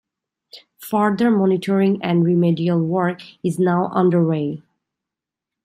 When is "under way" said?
3.93-4.63